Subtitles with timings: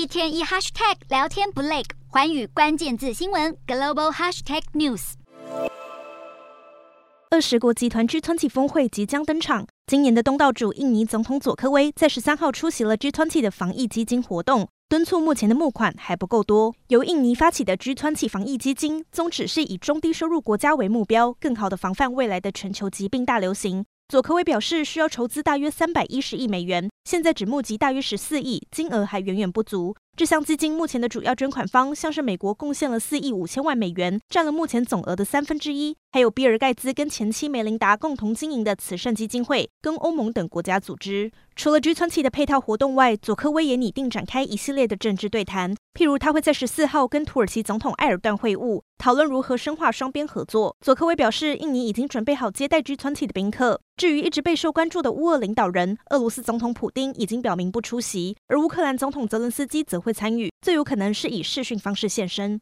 [0.00, 5.12] 一天一 hashtag 聊天不累，寰宇关键字新闻 global hashtag news。
[7.28, 9.66] 二十国集团 G20 峰会即将登场。
[9.86, 16.74] 今年的东道主印尼总统佐科威在十三号出席了 G20 的防疫基金活动，敦促目前的募款还不够多。
[16.88, 23.84] 由印尼发起的 G20 防疫基金宗旨是以中低收入国家为目标，更好地防范未来的全球疾病大流行。
[24.10, 29.94] 佐科威表示，需要筹资大约三百一十亿美元，现在只募集大约十四亿，金额还远远不足。
[30.20, 41.32] 这项基金目前的主要捐款方像是美国贡献了四亿五千万美元，占了目前总额的三分之一，还有比尔盖茨跟前妻梅琳达共同经营的慈善基金会，跟欧盟等国家组织。
[41.56, 50.74] 除了 G20 的配套活动外，佐科威也拟定展开一系列的政治对谈，譬如他会在十四号跟土耳其总统埃尔段会晤，讨论如何深化双边合作。
[50.80, 53.80] 佐科威表示，印尼已经准备好接待 G20 的宾客。
[53.96, 62.58] 至于一直备受关注的乌俄领导人，俄罗斯总统普丁已经表明不出席，而乌克兰总统泽伦斯基则会参与，最有可能是以视讯方式现身。